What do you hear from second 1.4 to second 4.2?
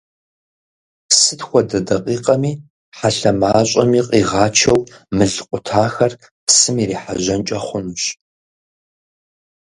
хуэдэ дакъикъэми хьэлъэ мащӀэми